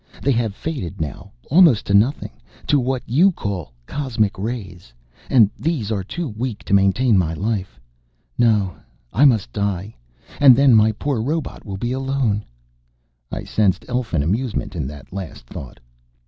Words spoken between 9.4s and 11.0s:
die. And then my